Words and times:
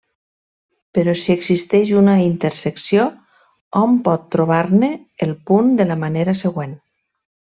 Però 0.97 1.13
si 1.23 1.33
existeix 1.33 1.91
una 1.99 2.15
intersecció, 2.21 3.05
hom 3.81 3.93
pot 4.09 4.25
trobar-ne 4.37 4.91
el 5.27 5.37
punt 5.51 5.69
de 5.83 5.89
la 5.93 5.99
manera 6.07 6.37
següent. 6.45 6.77